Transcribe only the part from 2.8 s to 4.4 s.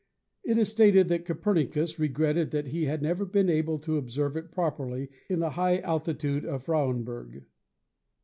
had never been able to observe